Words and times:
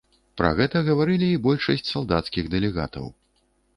Пра 0.39 0.49
гэта 0.59 0.81
гаварылі 0.87 1.29
і 1.33 1.41
большасць 1.45 1.91
салдацкіх 1.93 2.51
дэлегатаў. 2.55 3.05